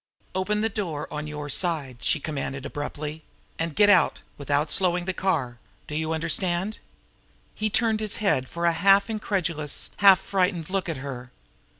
[0.33, 3.21] "Open the door on your side!" she commanded abruptly.
[3.59, 5.59] "And get out without slowing the car!
[5.85, 6.79] Do you understand?"
[7.53, 11.29] He turned his head for a half incredulous, half frightened look at her.